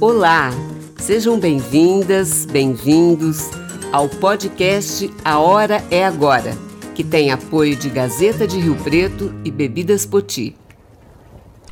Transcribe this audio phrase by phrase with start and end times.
[0.00, 0.50] Olá,
[0.98, 3.50] sejam bem-vindas, bem-vindos
[3.92, 6.56] ao podcast A Hora é Agora,
[6.94, 10.56] que tem apoio de Gazeta de Rio Preto e Bebidas Poti.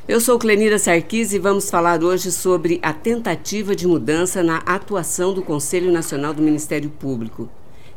[0.06, 5.32] Eu sou Clenira Sarquis e vamos falar hoje sobre a tentativa de mudança na atuação
[5.32, 7.48] do Conselho Nacional do Ministério Público,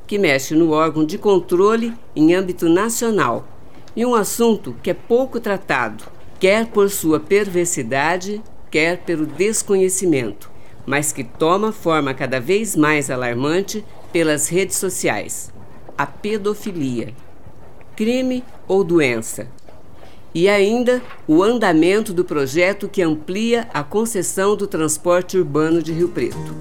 [0.08, 3.46] que mexe no órgão de controle em âmbito nacional,
[3.94, 6.05] e um assunto que é pouco tratado,
[6.39, 10.50] quer por sua perversidade, quer pelo desconhecimento,
[10.86, 15.52] mas que toma forma cada vez mais alarmante pelas redes sociais:
[15.98, 17.14] a pedofilia.
[17.96, 19.48] Crime ou doença?
[20.34, 26.10] E ainda o andamento do projeto que amplia a concessão do transporte urbano de Rio
[26.10, 26.56] Preto.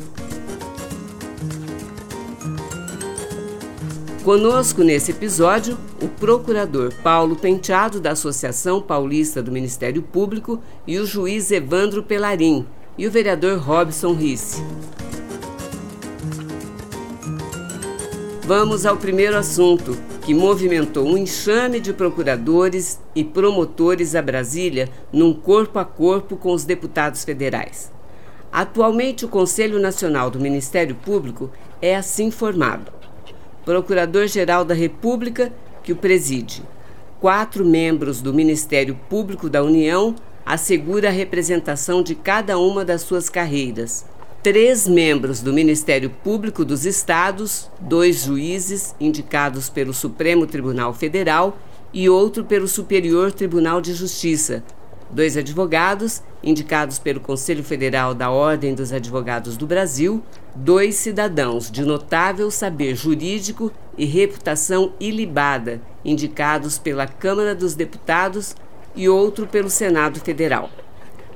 [4.26, 11.06] Conosco nesse episódio, o procurador Paulo Penteado, da Associação Paulista do Ministério Público, e o
[11.06, 12.66] juiz Evandro Pelarim,
[12.98, 14.60] e o vereador Robson Risse.
[18.42, 25.32] Vamos ao primeiro assunto, que movimentou um enxame de procuradores e promotores a Brasília num
[25.32, 27.92] corpo a corpo com os deputados federais.
[28.50, 31.48] Atualmente, o Conselho Nacional do Ministério Público
[31.80, 32.96] é assim formado
[33.66, 36.62] Procurador-Geral da República, que o preside.
[37.20, 40.14] Quatro membros do Ministério Público da União
[40.44, 44.06] assegura a representação de cada uma das suas carreiras.
[44.40, 51.58] Três membros do Ministério Público dos Estados, dois juízes indicados pelo Supremo Tribunal Federal
[51.92, 54.62] e outro pelo Superior Tribunal de Justiça,
[55.10, 60.22] dois advogados, indicados pelo Conselho Federal da Ordem dos Advogados do Brasil,
[60.56, 68.54] dois cidadãos de notável saber jurídico e reputação ilibada, indicados pela Câmara dos Deputados
[68.94, 70.70] e outro pelo Senado Federal.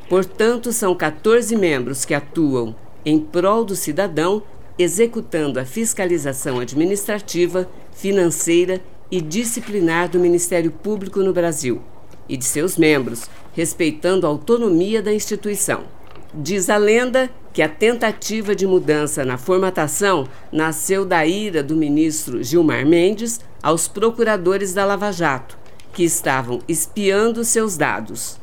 [0.08, 4.42] Portanto, são 14 membros que atuam em prol do cidadão,
[4.78, 11.80] executando a fiscalização administrativa, financeira e disciplinar do Ministério Público no Brasil
[12.28, 15.84] e de seus membros, respeitando a autonomia da instituição.
[16.32, 22.42] Diz a lenda que a tentativa de mudança na formatação nasceu da ira do ministro
[22.42, 25.58] Gilmar Mendes aos procuradores da Lava Jato,
[25.92, 28.38] que estavam espiando seus dados.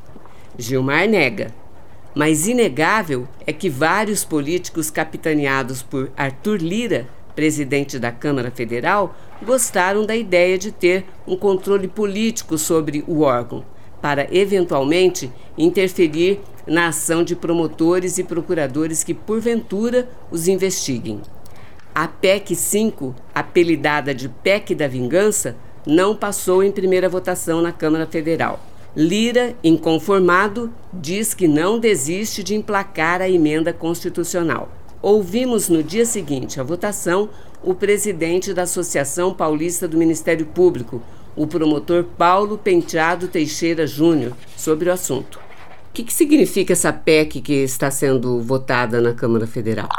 [0.57, 1.53] Gilmar nega,
[2.13, 9.15] mas inegável é que vários políticos capitaneados por Arthur Lira, presidente da Câmara Federal,
[9.45, 13.63] gostaram da ideia de ter um controle político sobre o órgão
[14.01, 21.21] para eventualmente interferir na ação de promotores e procuradores que porventura os investiguem.
[21.95, 25.55] A PEC 5, apelidada de PEC da Vingança,
[25.85, 28.59] não passou em primeira votação na Câmara Federal.
[28.95, 34.71] Lira, inconformado, diz que não desiste de emplacar a emenda constitucional.
[35.01, 37.29] Ouvimos no dia seguinte à votação
[37.63, 41.01] o presidente da Associação Paulista do Ministério Público,
[41.35, 45.46] o promotor Paulo Penteado Teixeira Júnior sobre o assunto.
[45.97, 49.89] Que, que significa essa PEC que está sendo votada na Câmara Federal?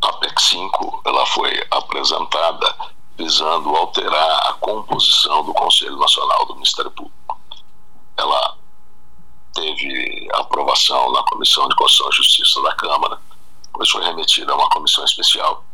[0.00, 2.74] A PEC 5 ela foi apresentada
[3.16, 7.40] visando alterar a composição do Conselho Nacional do Ministério Público.
[8.16, 8.56] Ela
[9.54, 13.20] teve aprovação na Comissão de Constituição e Justiça da Câmara,
[13.66, 15.64] depois foi remetida a uma comissão especial.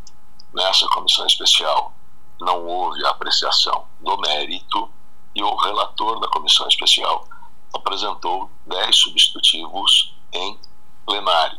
[0.52, 1.94] Nessa comissão especial,
[2.38, 4.90] não houve apreciação do mérito
[5.34, 7.26] e o relator da comissão especial
[7.72, 10.58] apresentou dez substitutivos em
[11.06, 11.58] plenário.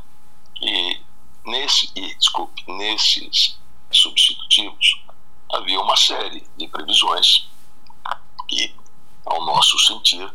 [0.62, 1.00] E,
[1.46, 3.58] nesse, e desculpe, nesses
[3.92, 5.02] substitutivos
[5.52, 7.48] havia uma série de previsões
[8.48, 8.76] que,
[9.26, 10.32] ao nosso sentir,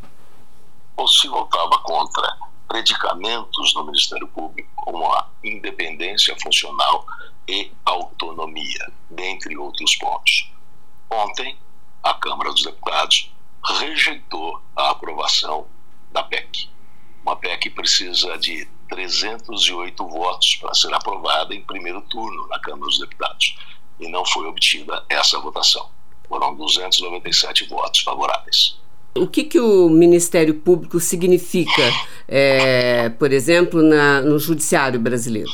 [1.07, 7.07] se voltava contra predicamentos no Ministério Público, como a independência funcional
[7.47, 10.51] e autonomia, dentre outros pontos.
[11.11, 11.59] Ontem,
[12.03, 13.31] a Câmara dos Deputados
[13.65, 15.67] rejeitou a aprovação
[16.13, 16.69] da PEC.
[17.23, 22.99] Uma PEC precisa de 308 votos para ser aprovada em primeiro turno na Câmara dos
[22.99, 23.57] Deputados.
[23.99, 25.89] E não foi obtida essa votação.
[26.29, 28.79] Foram 297 votos favoráveis.
[29.17, 31.83] O que, que o Ministério Público significa,
[32.27, 35.53] é, por exemplo, na, no Judiciário brasileiro?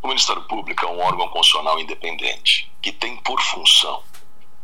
[0.00, 4.02] O Ministério Público é um órgão constitucional independente que tem por função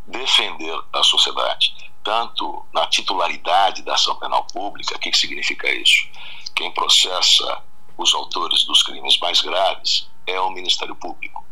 [0.06, 6.06] defender a sociedade, tanto na titularidade da ação penal pública, o que significa isso?
[6.55, 7.62] Quem processa
[7.97, 11.45] os autores dos crimes mais graves é o Ministério Público.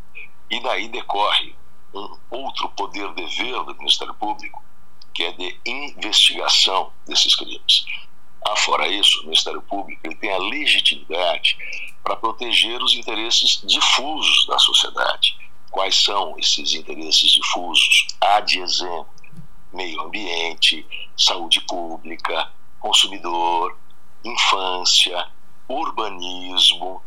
[0.50, 1.54] E daí decorre
[1.94, 4.62] um outro poder-dever do Ministério Público,
[5.14, 7.84] que é de investigação desses crimes.
[8.48, 11.56] Afora isso, o Ministério Público ele tem a legitimidade
[12.02, 15.37] para proteger os interesses difusos da sociedade.
[15.72, 18.06] Quais são esses interesses difusos?
[18.20, 19.08] Há de exemplo
[19.72, 20.86] meio ambiente,
[21.16, 23.74] saúde pública, consumidor,
[24.22, 25.26] infância,
[25.66, 27.00] urbanismo,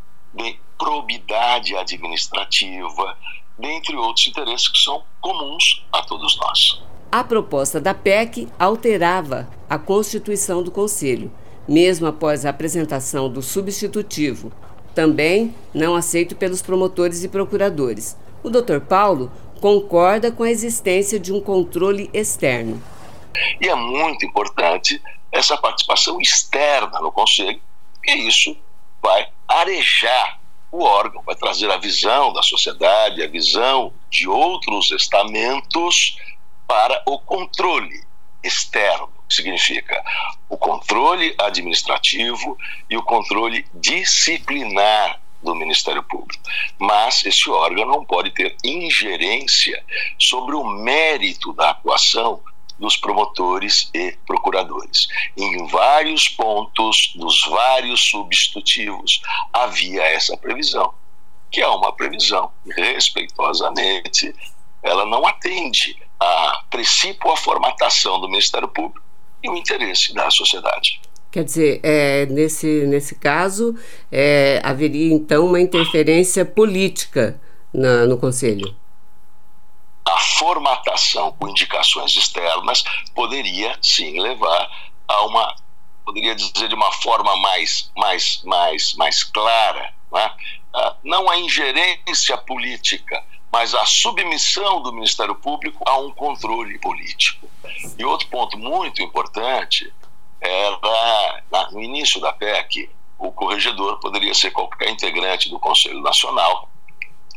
[0.79, 3.15] probidade administrativa,
[3.57, 6.81] dentre outros interesses que são comuns a todos nós.
[7.11, 11.31] A proposta da PEC alterava a Constituição do Conselho,
[11.67, 14.51] mesmo após a apresentação do substitutivo,
[14.95, 18.17] também não aceito pelos promotores e procuradores.
[18.45, 18.79] O Dr.
[18.79, 22.79] Paulo concorda com a existência de um controle externo.
[23.59, 25.01] E é muito importante
[25.31, 27.59] essa participação externa no Conselho,
[27.95, 28.55] porque isso
[29.01, 30.39] vai arejar
[30.71, 36.15] o órgão, vai trazer a visão da sociedade, a visão de outros estamentos
[36.67, 38.03] para o controle
[38.43, 40.03] externo, que significa
[40.47, 42.55] o controle administrativo
[42.87, 46.43] e o controle disciplinar do Ministério Público.
[46.77, 49.81] Mas esse órgão não pode ter ingerência
[50.19, 52.41] sobre o mérito da atuação
[52.77, 55.07] dos promotores e procuradores.
[55.37, 59.21] Em vários pontos dos vários substitutivos
[59.53, 60.93] havia essa previsão,
[61.49, 64.35] que é uma previsão respeitosamente,
[64.83, 69.05] ela não atende a princípio a formatação do Ministério Público
[69.41, 70.99] e o interesse da sociedade.
[71.35, 73.77] Quer dizer, é, nesse, nesse caso,
[74.09, 77.37] é, haveria então uma interferência política
[77.73, 78.73] na, no Conselho?
[80.05, 85.53] A formatação com indicações externas poderia sim levar a uma,
[86.05, 89.93] poderia dizer de uma forma mais, mais, mais, mais clara,
[91.03, 93.21] não a ingerência política,
[93.51, 97.49] mas a submissão do Ministério Público a um controle político.
[97.99, 99.91] E outro ponto muito importante
[100.41, 106.69] era, no início da PEC, o corregedor poderia ser qualquer integrante do Conselho Nacional,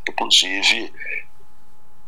[0.09, 0.93] inclusive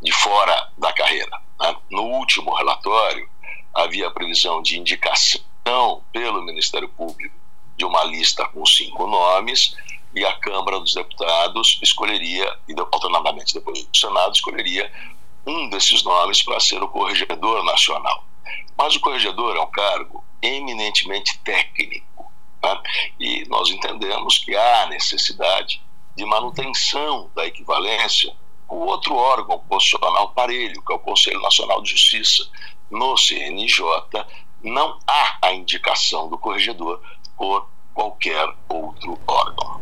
[0.02, 1.30] de fora da carreira.
[1.60, 1.76] Né?
[1.90, 3.28] No último relatório,
[3.74, 7.34] havia a previsão de indicação pelo Ministério Público
[7.76, 9.76] de uma lista com cinco nomes
[10.14, 14.90] e a Câmara dos Deputados escolheria, e alternadamente depois o Senado escolheria
[15.46, 18.24] um desses nomes para ser o corregedor nacional.
[18.76, 22.30] Mas o corregedor é um cargo eminentemente técnico.
[22.62, 22.82] Né?
[23.18, 25.82] E nós entendemos que há necessidade
[26.16, 28.34] de manutenção da equivalência
[28.66, 32.48] com outro órgão constitucional parelho, que é o Conselho Nacional de Justiça.
[32.90, 33.84] No CNJ,
[34.62, 37.00] não há a indicação do corregedor
[37.36, 39.80] por qualquer outro órgão.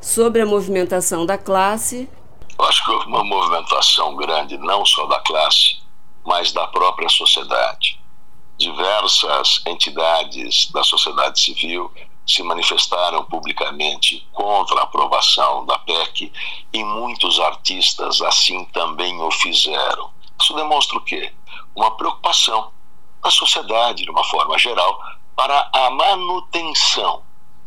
[0.00, 2.08] Sobre a movimentação da classe.
[2.58, 5.80] Eu acho que houve uma movimentação grande, não só da classe,
[6.24, 7.99] mas da própria sociedade
[8.60, 11.90] diversas entidades da sociedade civil
[12.26, 16.30] se manifestaram publicamente contra a aprovação da PEC
[16.70, 20.10] e muitos artistas assim também o fizeram.
[20.38, 21.32] Isso demonstra o quê?
[21.74, 22.70] Uma preocupação
[23.22, 25.00] da sociedade, de uma forma geral,
[25.34, 27.22] para a manutenção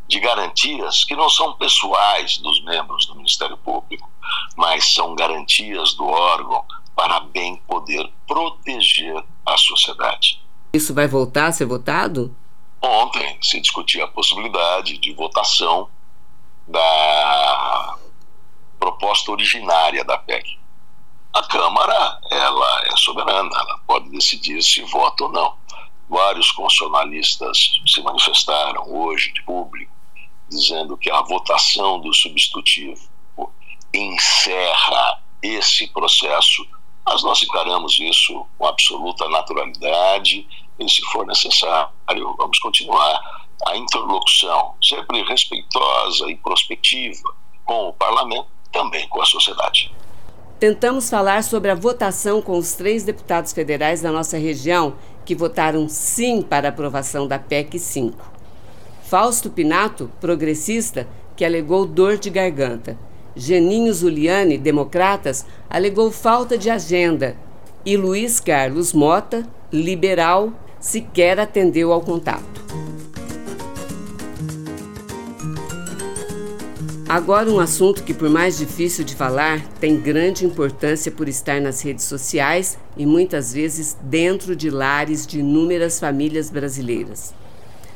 [0.08, 4.08] de garantias que não são pessoais dos membros do Ministério Público,
[4.56, 6.64] mas são garantias do órgão
[6.96, 10.43] para bem poder proteger a sociedade.
[10.76, 12.36] Isso vai voltar a ser votado?
[12.82, 15.88] Ontem se discutia a possibilidade de votação
[16.68, 17.96] da
[18.80, 20.58] proposta originária da PEC.
[21.32, 25.54] A Câmara, ela é soberana, ela pode decidir se vota ou não.
[26.10, 29.94] Vários constitucionalistas se manifestaram hoje de público,
[30.50, 33.00] dizendo que a votação do substitutivo
[33.94, 36.66] encerra esse processo,
[37.06, 40.48] mas nós encaramos isso com absoluta naturalidade
[40.80, 41.92] e, se for necessário,
[42.38, 43.22] vamos continuar
[43.68, 47.34] a interlocução, sempre respeitosa e prospectiva
[47.66, 49.94] com o parlamento, também com a sociedade.
[50.60, 55.88] Tentamos falar sobre a votação com os três deputados federais da nossa região que votaram
[55.90, 58.32] sim para a aprovação da PEC 5.
[59.04, 62.98] Fausto Pinato, progressista, que alegou dor de garganta.
[63.36, 67.36] Geninho Zuliani, democratas, alegou falta de agenda.
[67.86, 70.54] E Luiz Carlos Mota, liberal,
[70.84, 72.62] sequer atendeu ao contato.
[77.08, 81.82] Agora, um assunto que, por mais difícil de falar, tem grande importância por estar nas
[81.82, 87.34] redes sociais e muitas vezes dentro de lares de inúmeras famílias brasileiras.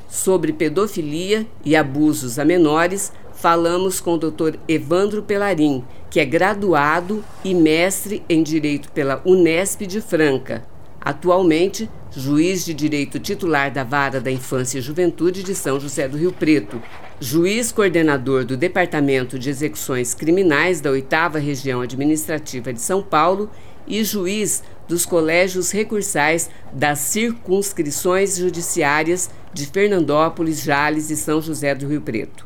[0.07, 4.55] Sobre pedofilia e abusos a menores, falamos com o Dr.
[4.65, 10.63] Evandro Pelarim, que é graduado e mestre em Direito pela Unesp de Franca,
[11.07, 16.17] Atualmente, juiz de direito titular da Vara da Infância e Juventude de São José do
[16.17, 16.83] Rio Preto,
[17.17, 23.49] juiz coordenador do Departamento de Execuções Criminais da 8 Região Administrativa de São Paulo
[23.87, 31.87] e juiz dos colégios recursais das circunscrições judiciárias de Fernandópolis, Jales e São José do
[31.87, 32.45] Rio Preto.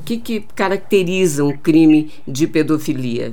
[0.00, 3.30] O que, que caracteriza um crime de pedofilia?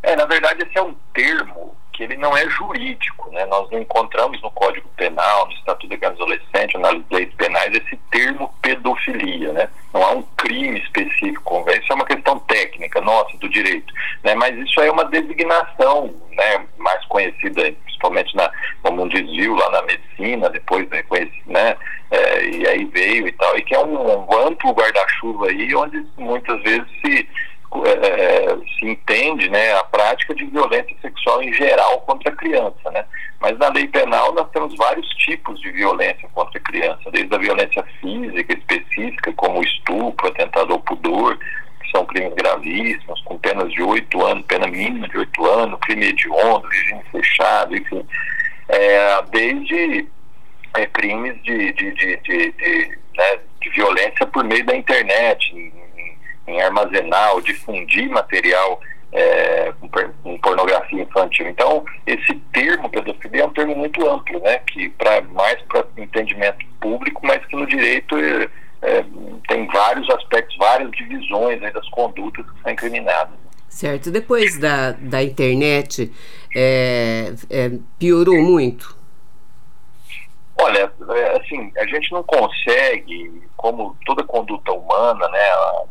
[0.00, 3.44] É, na verdade, esse é um termo que ele não é jurídico, né?
[3.46, 8.54] Nós não encontramos no Código Penal, no Estatuto da Adolescente, nas leis penais, esse termo
[8.62, 9.68] pedofilia, né?
[9.92, 14.32] Não há um crime específico, isso é uma questão técnica, nossa, do direito, né?
[14.36, 16.64] Mas isso é uma designação, né?
[16.76, 18.48] Mais conhecida, principalmente na,
[18.80, 21.02] como um desvio lá na medicina, depois, né?
[21.46, 21.76] né?
[22.12, 26.06] É, e aí veio e tal, e que é um, um amplo guarda-chuva aí, onde
[26.16, 27.28] muitas vezes se
[27.84, 32.90] é, se entende né, a prática de violência sexual em geral contra a criança.
[32.90, 33.04] Né?
[33.40, 37.38] Mas na lei penal nós temos vários tipos de violência contra a criança, desde a
[37.38, 43.82] violência física específica, como estupro, atentado ao pudor, que são crimes gravíssimos, com penas de
[43.82, 48.04] oito anos, pena mínima de oito anos, crime hediondo, regime fechado, enfim.
[48.68, 50.08] É, desde
[50.74, 55.72] é, crimes de, de, de, de, né, de violência por meio da internet,
[56.48, 58.80] em armazenar ou difundir material
[59.12, 59.72] é,
[60.22, 61.48] com pornografia infantil.
[61.48, 66.64] Então, esse termo pedofilia é um termo muito amplo, né, que para mais para entendimento
[66.80, 68.48] público, mas que no direito é,
[68.82, 69.04] é,
[69.48, 73.34] tem vários aspectos, várias divisões aí das condutas que são incriminadas.
[73.68, 74.10] Certo.
[74.10, 76.10] Depois da, da internet,
[76.54, 78.97] é, é, piorou muito?
[80.60, 85.44] Olha, é, assim, a gente não consegue, como toda conduta humana, né,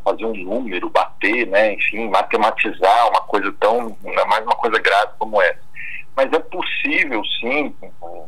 [0.04, 3.98] fazer um número, bater, né, enfim, matematizar uma coisa tão,
[4.28, 5.66] mais uma coisa grave como essa.
[6.18, 7.74] Mas é possível, sim,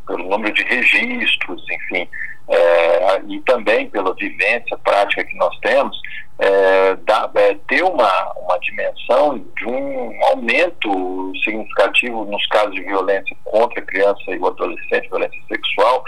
[0.07, 2.07] pelo número de registros, enfim,
[2.49, 5.99] é, e também pela vivência prática que nós temos,
[6.39, 13.35] é, dá, é, ter uma, uma dimensão de um aumento significativo nos casos de violência
[13.43, 16.03] contra a criança e o adolescente, violência sexual,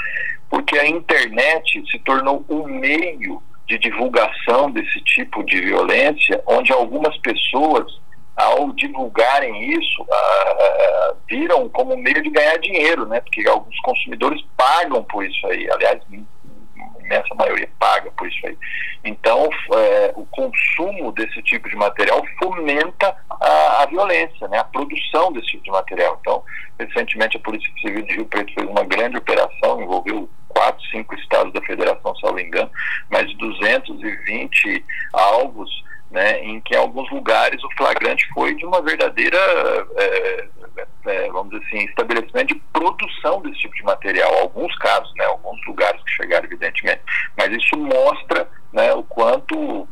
[0.50, 7.16] porque a internet se tornou um meio de divulgação desse tipo de violência, onde algumas
[7.20, 7.86] pessoas,
[8.44, 10.06] ao divulgarem isso,
[11.28, 13.22] viram como meio de ganhar dinheiro, né?
[13.22, 15.70] Porque alguns consumidores pagam por isso aí.
[15.72, 16.02] Aliás,
[17.12, 18.58] imensa maioria paga por isso aí.
[19.04, 25.32] Então, é, o consumo desse tipo de material fomenta a, a, violência, né, a produção
[25.34, 26.18] desse tipo de material.
[26.22, 26.44] Então,
[26.80, 31.52] recentemente a Polícia Civil de Rio Preto fez uma grande operação, envolveu quatro, cinco estados
[31.54, 32.70] da federação, salvo engano,
[33.10, 35.70] mais de 220 alvos,
[36.12, 39.38] né, em que em alguns lugares o flagrante foi de uma verdadeira
[39.98, 40.50] é,
[41.06, 44.34] é, vamos dizer assim, estabelecimento de produção desse tipo de material.
[44.40, 47.02] Alguns casos, né, alguns lugares que chegaram, evidentemente.
[47.38, 49.88] Mas isso mostra né, o quanto uh,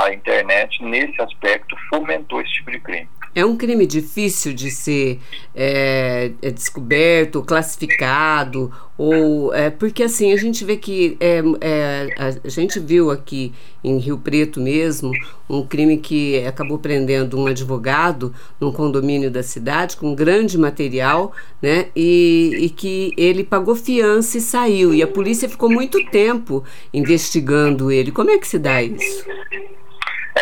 [0.00, 3.08] a internet, nesse aspecto, fomentou esse tipo de crime.
[3.34, 5.18] É um crime difícil de ser
[5.54, 12.48] é, é descoberto, classificado, ou é, porque assim a gente vê que é, é, a
[12.48, 15.10] gente viu aqui em Rio Preto mesmo
[15.50, 21.86] um crime que acabou prendendo um advogado num condomínio da cidade com grande material, né?
[21.94, 26.62] E, e que ele pagou fiança e saiu e a polícia ficou muito tempo
[26.92, 28.12] investigando ele.
[28.12, 29.24] Como é que se dá isso?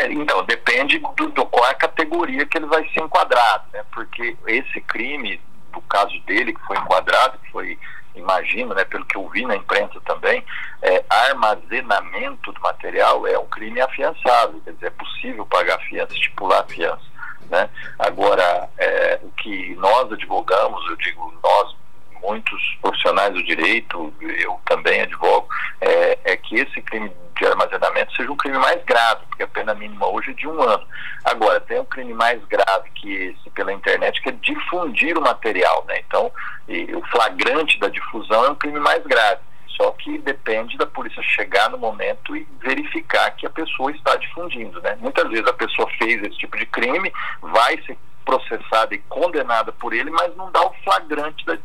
[0.02, 3.84] É, então, depende do, do, qual é a categoria que ele vai ser enquadrado, né?
[3.92, 5.40] Porque esse crime,
[5.72, 7.78] no caso dele, que foi enquadrado, que foi,
[8.16, 10.44] imagino, né, pelo que eu vi na imprensa também,
[10.82, 16.66] é, armazenamento do material é um crime afiançável, quer dizer, é possível pagar fiança, estipular
[16.66, 17.12] fiança.
[17.48, 17.70] Né?
[18.00, 21.76] Agora, é, o que nós advogamos, eu digo nós,
[22.20, 25.48] muitos profissionais do direito, eu também advogo,
[25.80, 27.10] é, é que esse crime
[27.42, 30.62] de armazenamento seja um crime mais grave, porque a pena mínima hoje é de um
[30.62, 30.86] ano.
[31.24, 35.84] Agora, tem um crime mais grave que esse pela internet, que é difundir o material.
[35.88, 36.00] Né?
[36.06, 36.30] Então,
[36.68, 39.40] o flagrante da difusão é um crime mais grave.
[39.76, 44.80] Só que depende da polícia chegar no momento e verificar que a pessoa está difundindo.
[44.80, 44.96] Né?
[45.00, 49.92] Muitas vezes a pessoa fez esse tipo de crime, vai ser processada e condenada por
[49.92, 51.58] ele, mas não dá o flagrante da,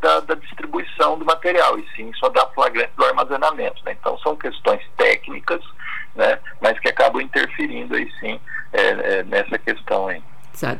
[0.00, 3.82] da, da, distribuição do material, e sim só da flagrante do armazenamento.
[3.84, 3.96] Né?
[4.00, 5.60] Então são questões técnicas,
[6.14, 6.38] né?
[6.60, 8.40] mas que acabam interferindo aí sim
[8.72, 10.22] é, é, nessa questão aí.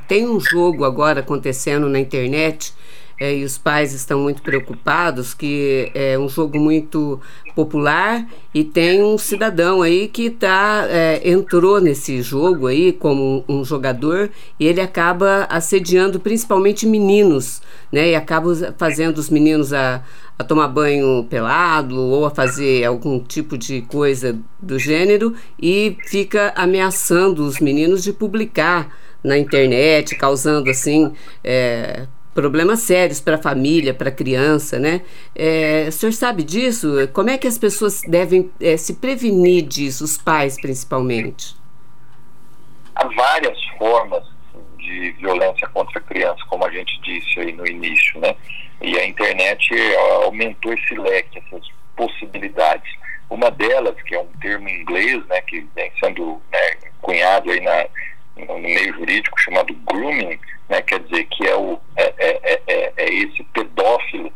[0.06, 2.74] Tem um jogo agora acontecendo na internet
[3.20, 7.20] é, e os pais estão muito preocupados que é um jogo muito
[7.54, 13.62] popular e tem um cidadão aí que tá, é, entrou nesse jogo aí como um
[13.62, 17.60] jogador e ele acaba assediando principalmente meninos,
[17.92, 18.10] né?
[18.10, 20.02] E acaba fazendo os meninos a,
[20.38, 26.54] a tomar banho pelado ou a fazer algum tipo de coisa do gênero e fica
[26.56, 31.12] ameaçando os meninos de publicar na internet, causando assim
[31.44, 32.06] é,
[32.40, 35.02] problemas sérios para a família, para a criança, né?
[35.36, 37.06] É, o senhor sabe disso?
[37.12, 41.54] Como é que as pessoas devem é, se prevenir disso, os pais principalmente?
[42.94, 44.24] Há várias formas
[44.78, 48.34] de violência contra a criança, como a gente disse aí no início, né?
[48.80, 49.68] E a internet
[50.24, 52.90] aumentou esse leque, essas possibilidades.
[53.28, 56.58] Uma delas, que é um termo em inglês, né, que vem sendo né,
[57.02, 57.86] cunhado aí na,
[58.46, 63.14] no meio jurídico, chamado grooming, né, quer dizer que é, o, é, é, é, é
[63.14, 64.32] esse pedófilo,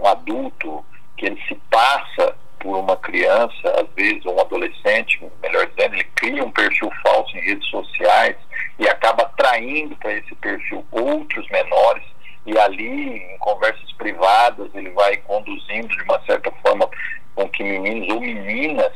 [0.00, 0.84] um adulto,
[1.16, 6.42] que ele se passa por uma criança, às vezes um adolescente, melhor dizendo, ele cria
[6.42, 8.36] um perfil falso em redes sociais
[8.78, 12.04] e acaba atraindo para esse perfil outros menores
[12.46, 16.88] e ali em conversas privadas ele vai conduzindo de uma certa forma
[17.34, 18.92] com que meninos ou meninas,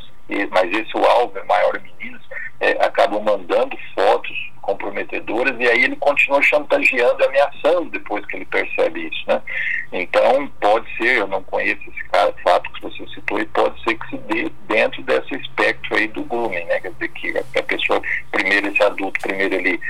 [0.51, 2.23] mas esse o alvo é maior meninos,
[2.61, 9.07] é, acabam mandando fotos comprometedoras e aí ele continua chantageando ameaçando depois que ele percebe
[9.07, 9.41] isso, né?
[9.93, 13.95] Então pode ser, eu não conheço esse cara, fato que você citou, e pode ser
[13.95, 16.81] que se dê dentro desse espectro aí do grooming, né?
[16.81, 19.81] Quer dizer que a pessoa, primeiro esse adulto, primeiro ele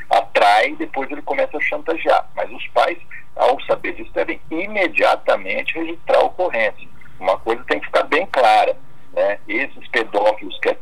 [0.47, 2.29] atrai, depois ele começa a chantagear.
[2.35, 2.99] Mas os pais,
[3.35, 6.89] ao saber disso, devem imediatamente registrar a ocorrência.
[7.19, 8.77] Uma coisa tem que ficar bem clara,
[9.13, 9.39] né?
[9.49, 10.77] Esses pedófilos que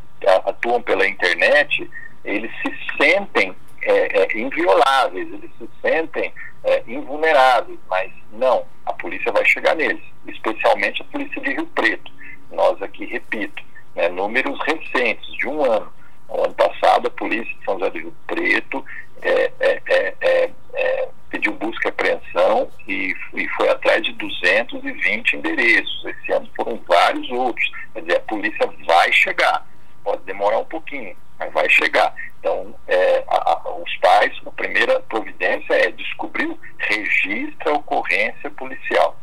[0.44, 1.90] atuam pela internet,
[2.24, 6.32] eles se sentem é, é, invioláveis, eles se sentem
[6.64, 12.10] é, invulneráveis, mas não, a polícia vai chegar neles, especialmente a polícia de Rio Preto.
[12.50, 13.62] Nós aqui, repito,
[13.94, 15.92] né, números recentes, de um ano.
[16.28, 18.84] No ano passado, a polícia de São José do Rio Preto
[19.24, 19.82] é, é,
[20.20, 26.04] é, pediu busca e apreensão e, e foi atrás de 220 endereços.
[26.04, 27.70] Esse ano foram vários outros.
[27.92, 29.66] Quer dizer, a polícia vai chegar.
[30.02, 32.14] Pode demorar um pouquinho, mas vai chegar.
[32.38, 39.18] Então, é, a, a, os pais, a primeira providência é descobrir, registra a ocorrência policial.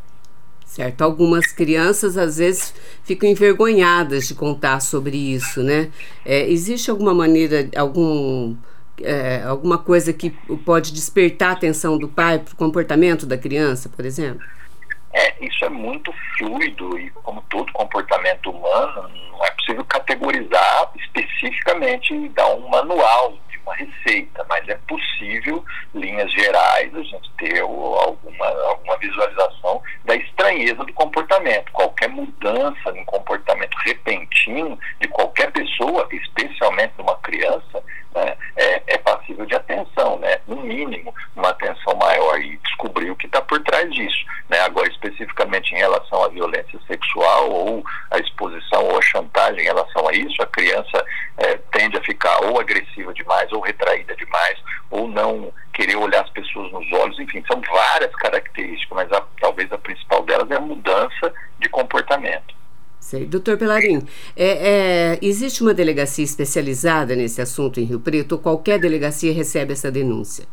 [0.66, 1.02] Certo.
[1.02, 2.74] Algumas crianças às vezes
[3.04, 5.92] ficam envergonhadas de contar sobre isso, né?
[6.24, 8.56] É, existe alguma maneira, algum,
[9.00, 10.30] é, alguma coisa que
[10.64, 14.42] pode despertar a atenção do pai para o comportamento da criança, por exemplo?
[15.12, 22.14] É, isso é muito fluido e como todo comportamento humano, não é possível categorizar especificamente
[22.14, 25.62] e dar um manual de uma receita, mas é possível,
[25.94, 31.70] linhas gerais, a gente ter alguma, alguma visualização da estranheza do comportamento.
[31.72, 38.98] Qualquer mudança no comportamento repentino de qualquer pessoa, especialmente de uma criança, né, é, é
[38.98, 40.38] passível de atenção, né?
[40.46, 44.24] no mínimo, uma atenção maior e descobrir o que está por trás disso.
[44.48, 44.60] Né?
[44.60, 50.08] Agora, especificamente em relação à violência sexual ou à exposição ou à chantagem em relação
[50.08, 51.04] a isso, a criança
[51.38, 54.58] é, tende a ficar ou agressiva demais ou retraída demais
[54.90, 59.72] ou não querer olhar as pessoas nos olhos, enfim, são várias características, mas a, talvez
[59.72, 62.61] a principal delas é a mudança de comportamento.
[63.12, 63.26] Sei.
[63.26, 68.78] Doutor Pelarim, é, é, existe uma delegacia especializada nesse assunto em Rio Preto ou qualquer
[68.78, 70.46] delegacia recebe essa denúncia?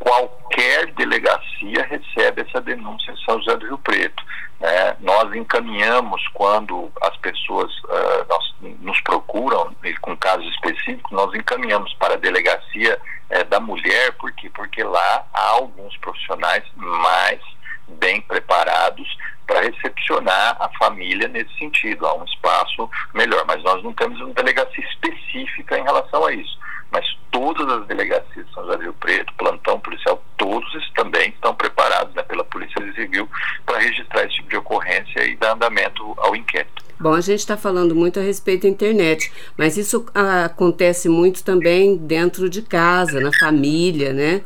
[0.00, 4.20] Qualquer delegacia recebe essa denúncia em São José do Rio Preto.
[4.58, 4.96] Né?
[5.02, 12.14] Nós encaminhamos quando as pessoas uh, nós, nos procuram com casos específicos, nós encaminhamos para
[12.14, 12.98] a delegacia
[13.30, 14.50] uh, da mulher, por quê?
[14.52, 17.40] Porque lá há alguns profissionais mais
[17.88, 19.06] bem preparados
[19.46, 23.44] para recepcionar a família nesse sentido, há um espaço melhor.
[23.46, 26.58] Mas nós não temos uma delegacia específica em relação a isso.
[26.90, 31.54] Mas todas as delegacias de São José do Rio Preto, plantão policial, todos também estão
[31.54, 33.28] preparados né, pela Polícia Civil
[33.66, 36.84] para registrar esse tipo de ocorrência e dar andamento ao inquérito.
[36.98, 40.06] Bom, a gente está falando muito a respeito da internet, mas isso
[40.44, 44.42] acontece muito também dentro de casa, na família, né?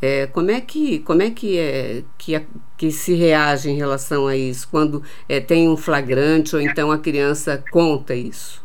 [0.00, 4.36] É, como é que como é que é que, que se reage em relação a
[4.36, 8.64] isso quando é, tem um flagrante ou então a criança conta isso?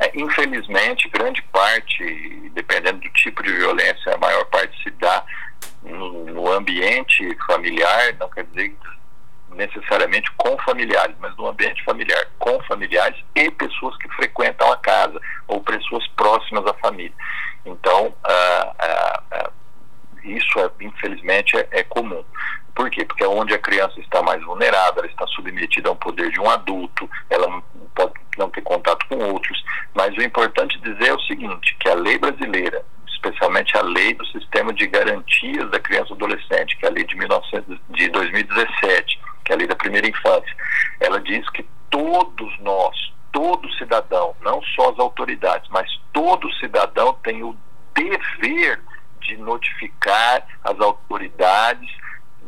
[0.00, 5.22] É, infelizmente, grande parte, dependendo do tipo de violência, a maior parte se dá
[5.82, 8.74] no, no ambiente familiar, não quer dizer
[9.54, 15.20] necessariamente com familiares, mas no ambiente familiar, com familiares e pessoas que frequentam a casa
[15.48, 17.12] ou pessoas próximas à família.
[17.66, 19.50] Então, ah, ah, ah,
[20.24, 22.24] isso é, infelizmente é, é, comum.
[22.74, 23.04] Por quê?
[23.04, 26.40] Porque é onde a criança está mais vulnerável, ela está submetida a um poder de
[26.40, 27.62] um adulto, ela não
[27.94, 29.62] pode não ter contato com outros.
[29.94, 34.24] Mas o importante dizer é o seguinte, que a lei brasileira, especialmente a lei do
[34.26, 39.20] sistema de garantias da criança e adolescente, que é a lei de, 1900, de 2017,
[39.44, 40.56] que é a lei da primeira infância,
[41.00, 42.96] ela diz que todos nós,
[43.32, 47.56] todo cidadão, não só as autoridades, mas todo cidadão tem o
[47.94, 48.80] dever
[49.20, 51.90] de notificar as autoridades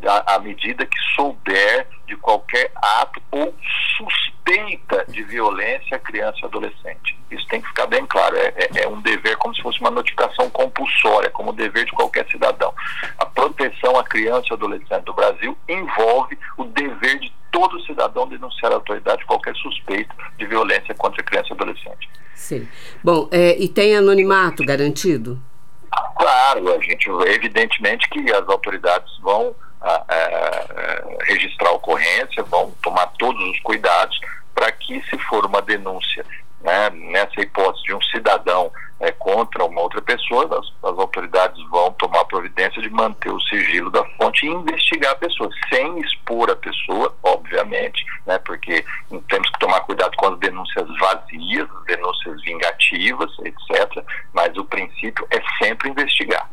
[0.08, 3.54] à medida que souber de qualquer ato ou
[3.96, 7.18] suspeita de violência a criança e adolescente.
[7.30, 8.36] Isso tem que ficar bem claro.
[8.36, 11.92] É, é, é um dever, como se fosse uma notificação compulsória, como o dever de
[11.92, 12.74] qualquer cidadão.
[13.18, 18.72] A proteção à criança e adolescente do Brasil envolve o dever de todo cidadão denunciar
[18.72, 22.10] a autoridade qualquer suspeita de violência contra a criança e adolescente.
[22.34, 22.66] Sim.
[23.04, 25.40] Bom, é, e tem anonimato garantido?
[26.16, 33.06] Claro, a gente evidentemente que as autoridades vão a, a, registrar a ocorrência, vão tomar
[33.18, 34.18] todos os cuidados
[34.54, 36.24] para que, se for uma denúncia,
[36.60, 38.70] né, nessa hipótese de um cidadão
[39.02, 43.90] é, contra uma outra pessoa, as, as, autoridades vão tomar providência de manter o sigilo
[43.90, 48.84] da fonte e investigar a pessoa, sem expor a pessoa, obviamente, né, porque
[49.28, 54.04] temos que tomar cuidado com as denúncias vazias, as denúncias vingativas, etc.
[54.32, 56.48] Mas o princípio é sempre investigar.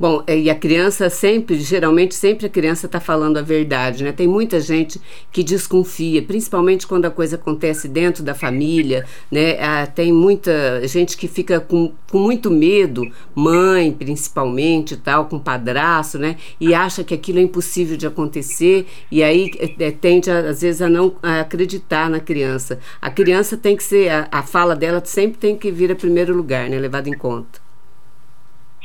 [0.00, 4.12] Bom, é, e a criança sempre, geralmente sempre a criança está falando a verdade, né?
[4.12, 4.98] Tem muita gente
[5.30, 9.58] que desconfia, principalmente quando a coisa acontece dentro da família, né?
[9.60, 16.18] Ah, tem muita gente que fica com, com muito medo, mãe principalmente tal, com padrasto,
[16.18, 16.36] né?
[16.58, 20.80] E acha que aquilo é impossível de acontecer e aí é, é tende às vezes
[20.80, 22.78] a não acreditar na criança.
[23.02, 26.34] A criança tem que ser, a, a fala dela sempre tem que vir a primeiro
[26.34, 26.78] lugar, né?
[26.78, 27.60] Levado em conta.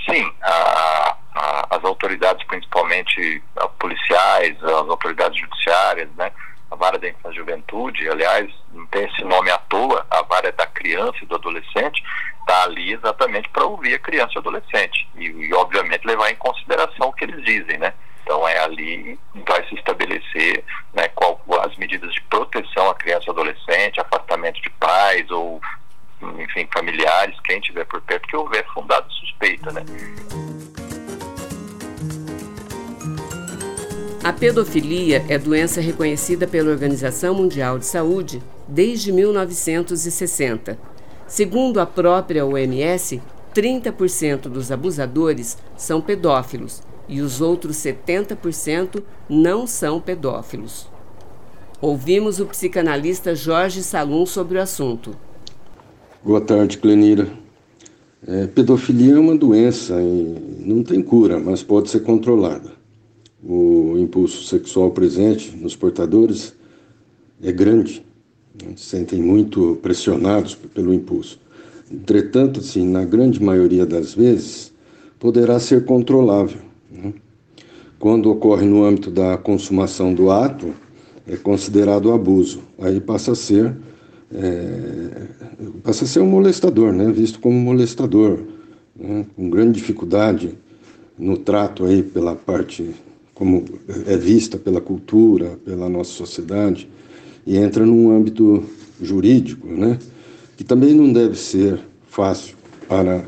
[0.08, 1.05] Sim, a, a, as
[1.86, 3.42] autoridades, principalmente
[3.80, 6.32] policiais, as autoridades judiciárias, né,
[6.72, 10.52] a vara da infância e juventude, aliás, não tem esse nome à toa, a vara
[10.52, 12.04] da criança e do adolescente,
[12.40, 16.36] está ali exatamente para ouvir a criança e o adolescente e, e, obviamente, levar em
[16.36, 17.94] consideração o que eles dizem, né?
[18.24, 23.30] Então, é ali vai se estabelecer né, qual, as medidas de proteção à criança e
[23.30, 25.62] adolescente, afastamento de pais ou
[26.40, 29.84] enfim, familiares, quem tiver por perto, que houver fundada suspeita, né?
[34.26, 40.80] A pedofilia é doença reconhecida pela Organização Mundial de Saúde desde 1960.
[41.28, 43.22] Segundo a própria OMS,
[43.54, 50.90] 30% dos abusadores são pedófilos e os outros 70% não são pedófilos.
[51.80, 55.16] Ouvimos o psicanalista Jorge Salum sobre o assunto.
[56.24, 57.28] Boa tarde, Clenira.
[58.28, 62.75] É, pedofilia é uma doença e não tem cura, mas pode ser controlada.
[63.48, 66.56] O impulso sexual presente nos portadores
[67.44, 68.04] é grande,
[68.64, 68.74] né?
[68.76, 71.40] se sentem muito pressionados pelo impulso.
[71.92, 74.74] Entretanto, assim, na grande maioria das vezes,
[75.20, 76.62] poderá ser controlável.
[76.92, 77.14] Né?
[78.00, 80.74] Quando ocorre no âmbito da consumação do ato,
[81.28, 82.62] é considerado abuso.
[82.80, 83.76] Aí passa a ser
[84.34, 85.28] é,
[85.84, 87.12] passa a ser um molestador, né?
[87.12, 88.40] visto como molestador,
[88.96, 89.26] né?
[89.36, 90.58] com grande dificuldade
[91.18, 92.90] no trato aí pela parte
[93.36, 93.66] como
[94.08, 96.90] é vista pela cultura, pela nossa sociedade,
[97.46, 98.64] e entra num âmbito
[99.00, 100.00] jurídico, né?
[100.58, 102.56] que também não deve ser fácil
[102.88, 103.26] para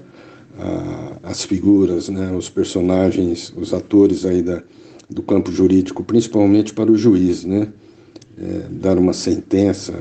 [0.57, 2.33] a, as figuras, né?
[2.33, 4.63] os personagens, os atores aí da,
[5.09, 7.67] do campo jurídico, principalmente para o juiz, né?
[8.39, 9.93] É, dar uma sentença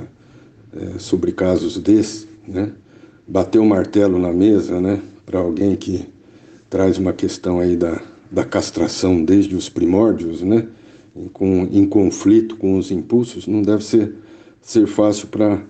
[0.74, 2.72] é, sobre casos desses, né?
[3.26, 5.00] Bater o martelo na mesa, né?
[5.24, 6.06] Para alguém que
[6.68, 10.66] traz uma questão aí da, da castração desde os primórdios, né?
[11.16, 14.12] Em, com, em conflito com os impulsos, não deve ser,
[14.60, 15.62] ser fácil para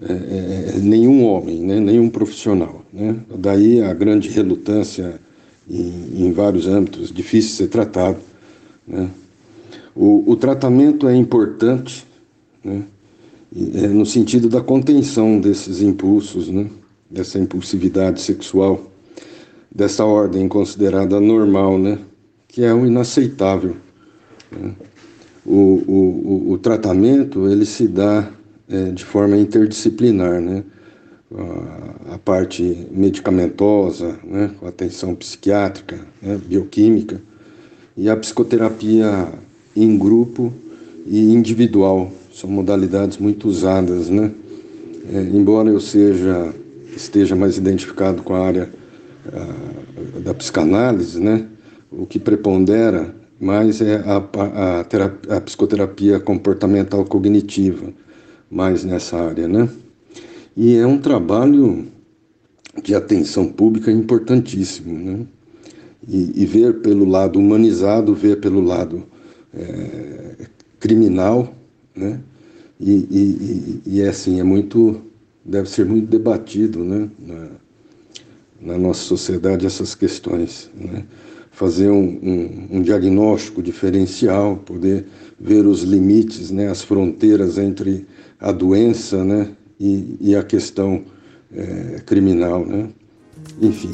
[0.00, 1.80] é, é, nenhum homem, né?
[1.80, 2.84] nenhum profissional.
[2.92, 3.16] Né?
[3.36, 5.20] Daí a grande relutância
[5.68, 8.18] em, em vários âmbitos, difícil de ser tratado.
[8.86, 9.10] Né?
[9.94, 12.06] O, o tratamento é importante,
[12.62, 12.84] né?
[13.74, 16.68] é, no sentido da contenção desses impulsos, né?
[17.10, 18.90] dessa impulsividade sexual,
[19.78, 21.98] dessa ordem considerada normal, né?
[22.48, 23.76] que é o inaceitável.
[24.50, 24.72] Né?
[25.46, 25.54] O,
[25.86, 28.28] o, o, tratamento ele se dá
[28.68, 30.64] é, de forma interdisciplinar, né?
[32.12, 34.50] a, parte medicamentosa, né?
[34.58, 36.36] com atenção psiquiátrica, né?
[36.44, 37.22] bioquímica,
[37.96, 39.28] e a psicoterapia
[39.76, 40.52] em grupo
[41.06, 44.32] e individual, são modalidades muito usadas, né?
[45.12, 46.52] É, embora eu seja
[46.94, 48.77] esteja mais identificado com a área
[50.22, 51.46] da psicanálise, né?
[51.90, 57.92] O que prepondera mais é a, a, terapia, a psicoterapia comportamental cognitiva,
[58.50, 59.68] mais nessa área, né?
[60.56, 61.86] E é um trabalho
[62.82, 65.26] de atenção pública importantíssimo, né?
[66.06, 69.04] E, e ver pelo lado humanizado, ver pelo lado
[69.54, 70.46] é,
[70.80, 71.54] criminal,
[71.94, 72.20] né?
[72.80, 75.00] E, e, e, é assim, é muito,
[75.44, 77.08] deve ser muito debatido, né?
[77.18, 77.48] Na,
[78.60, 81.04] na nossa sociedade essas questões, né?
[81.58, 85.06] fazer um, um, um, diagnóstico diferencial, poder
[85.40, 88.06] ver os limites, né, as fronteiras entre
[88.38, 91.02] a doença né, e, e a questão
[91.52, 92.64] é, criminal.
[92.64, 92.88] Né?
[93.60, 93.90] Enfim.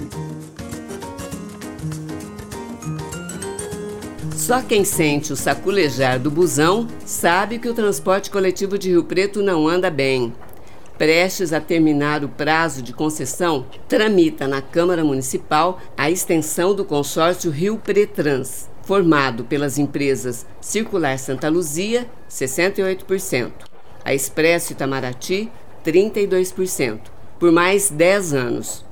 [4.37, 9.43] Só quem sente o saculejar do busão sabe que o transporte coletivo de Rio Preto
[9.43, 10.35] não anda bem
[10.99, 17.51] prestes a terminar o prazo de concessão, tramita na Câmara Municipal a extensão do consórcio
[17.51, 23.53] Rio Pretrans, formado pelas empresas Circular Santa Luzia, 68%,
[24.05, 25.51] a Expresso Itamaraty,
[25.85, 27.01] 32%,
[27.39, 28.85] por mais 10 anos.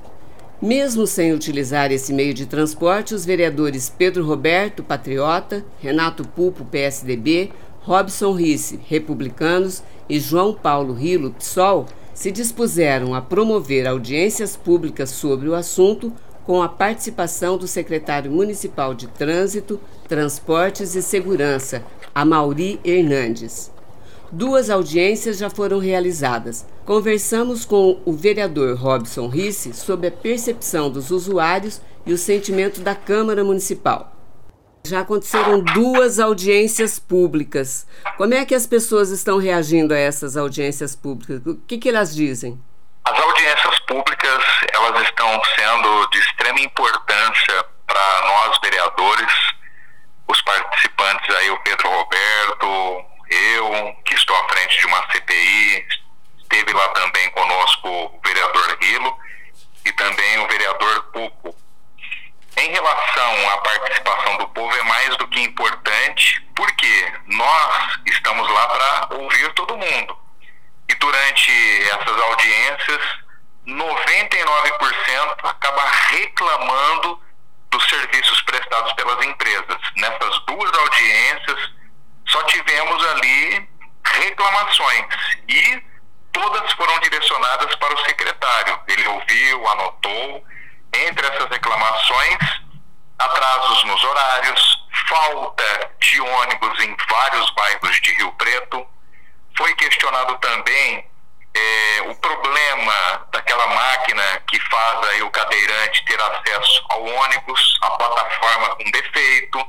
[0.61, 7.51] Mesmo sem utilizar esse meio de transporte, os vereadores Pedro Roberto, Patriota, Renato Pupo, PSDB,
[7.83, 15.49] Robson Risse, Republicanos, e João Paulo Rilo, PSOL, se dispuseram a promover audiências públicas sobre
[15.49, 16.13] o assunto
[16.45, 23.71] com a participação do secretário municipal de Trânsito, Transportes e Segurança, Amauri Hernandes.
[24.31, 26.65] Duas audiências já foram realizadas.
[26.85, 32.95] Conversamos com o vereador Robson Risse sobre a percepção dos usuários e o sentimento da
[32.95, 34.12] Câmara Municipal.
[34.85, 37.87] Já aconteceram duas audiências públicas.
[38.17, 41.41] Como é que as pessoas estão reagindo a essas audiências públicas?
[41.45, 42.61] O que, que elas dizem?
[43.05, 44.43] As audiências públicas
[44.73, 49.33] elas estão sendo de extrema importância para nós vereadores,
[50.27, 55.85] os participantes aí, o Pedro Roberto, eu, que estou à frente de uma CPI,
[56.39, 59.17] esteve lá também conosco o vereador Rilo
[59.85, 61.62] e também o vereador Pupo
[62.63, 68.67] em relação à participação do povo é mais do que importante, porque nós estamos lá
[68.67, 70.17] para ouvir todo mundo.
[70.87, 71.51] E durante
[71.89, 73.01] essas audiências,
[73.67, 77.21] 99% acaba reclamando
[77.69, 79.77] dos serviços prestados pelas empresas.
[79.97, 81.71] Nessas duas audiências,
[82.27, 83.69] só tivemos ali
[84.05, 85.05] reclamações
[85.49, 85.83] e
[86.31, 88.79] todas foram direcionadas para o secretário.
[88.87, 90.45] Ele ouviu, anotou
[90.93, 92.37] entre essas reclamações,
[93.19, 98.85] atrasos nos horários, falta de ônibus em vários bairros de Rio Preto.
[99.57, 101.05] Foi questionado também
[101.55, 107.91] é, o problema daquela máquina que faz aí o cadeirante ter acesso ao ônibus, a
[107.91, 109.65] plataforma com defeito,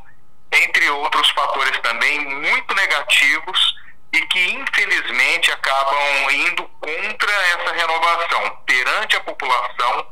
[0.52, 3.74] entre outros fatores também muito negativos
[4.12, 10.06] e que infelizmente acabam indo contra essa renovação perante a população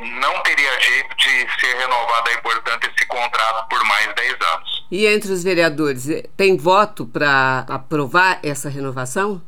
[0.00, 4.86] não teria jeito de ser renovado aí, portanto, esse contrato por mais 10 anos.
[4.90, 9.42] E entre os vereadores, eh, tem voto para aprovar essa renovação?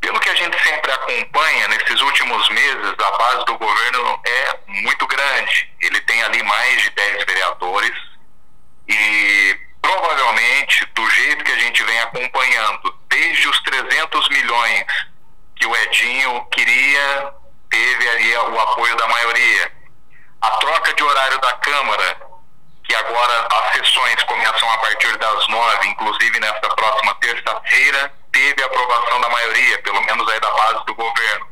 [0.00, 5.06] Pelo que a gente sempre acompanha, nesses últimos meses, a base do governo é muito
[5.06, 5.70] grande.
[5.80, 7.96] Ele tem ali mais de 10 vereadores
[8.88, 14.84] e provavelmente, do jeito que a gente vem acompanhando, desde os 300 milhões
[15.56, 17.32] que o Edinho queria
[17.76, 19.72] teve aí o apoio da maioria.
[20.40, 22.16] A troca de horário da Câmara,
[22.84, 29.20] que agora as sessões começam a partir das nove, inclusive nesta próxima terça-feira, teve aprovação
[29.20, 31.46] da maioria, pelo menos aí da base do governo.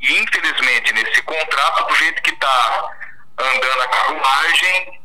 [0.00, 2.90] E infelizmente nesse contrato, do jeito que está
[3.38, 5.00] andando a carruagem,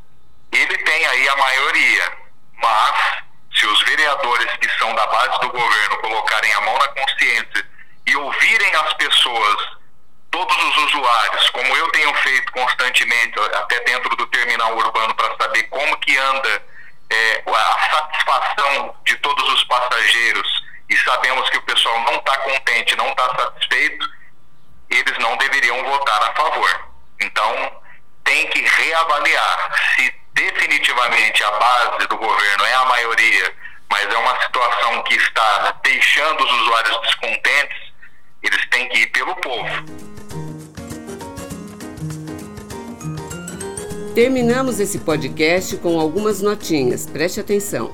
[0.53, 2.17] ele tem aí a maioria.
[2.55, 3.23] Mas
[3.55, 7.69] se os vereadores que são da base do governo colocarem a mão na consciência
[8.07, 9.76] e ouvirem as pessoas
[10.37, 15.63] todos os usuários, como eu tenho feito constantemente, até dentro do terminal urbano, para saber
[15.63, 16.63] como que anda
[17.09, 22.95] é, a satisfação de todos os passageiros e sabemos que o pessoal não está contente,
[22.97, 24.07] não está satisfeito,
[24.91, 26.87] eles não deveriam votar a favor.
[27.19, 27.81] Então,
[28.23, 33.55] tem que reavaliar se definitivamente a base do governo é a maioria,
[33.89, 37.77] mas é uma situação que está deixando os usuários descontentes,
[38.43, 40.16] eles têm que ir pelo povo.
[44.17, 47.91] Terminamos esse podcast com algumas notinhas, preste atenção.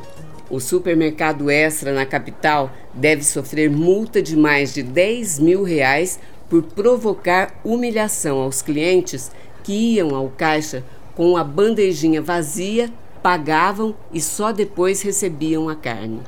[0.49, 6.17] O supermercado Extra na capital deve sofrer multa de mais de 10 mil reais
[6.49, 9.31] por provocar humilhação aos clientes
[9.65, 10.81] que iam ao caixa
[11.13, 12.89] com a bandejinha vazia
[13.21, 16.21] pagavam e só depois recebiam a carne.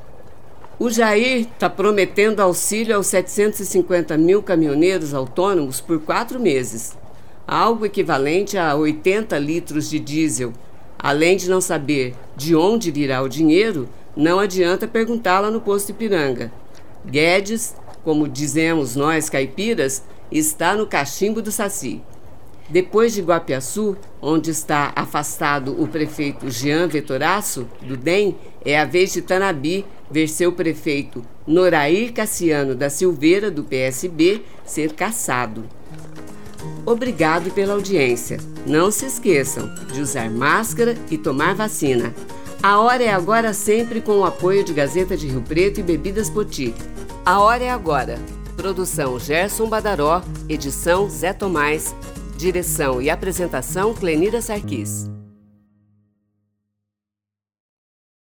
[0.77, 6.97] O Jair está prometendo auxílio aos 750 mil caminhoneiros autônomos por quatro meses,
[7.47, 10.53] algo equivalente a 80 litros de diesel.
[10.97, 16.51] Além de não saber de onde virá o dinheiro, não adianta perguntá-la no posto Ipiranga.
[17.05, 22.01] Guedes, como dizemos nós caipiras, está no cachimbo do Saci.
[22.67, 29.13] Depois de Guapiaçu, onde está afastado o prefeito Jean Vetoraço, do DEM, é a vez
[29.13, 35.65] de Tanabi ver seu prefeito Norair Cassiano da Silveira, do PSB, ser caçado.
[36.85, 38.39] Obrigado pela audiência.
[38.65, 42.13] Não se esqueçam de usar máscara e tomar vacina.
[42.61, 46.29] A hora é agora sempre com o apoio de Gazeta de Rio Preto e Bebidas
[46.29, 46.73] Poti.
[47.25, 48.19] A hora é agora.
[48.55, 51.93] Produção Gerson Badaró, edição Zé Tomás,
[52.37, 55.14] direção e apresentação Clenira Sarquis.